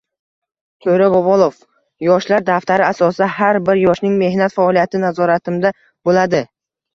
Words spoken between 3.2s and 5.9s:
har bir yoshning mehnat faoliyati nazoratimda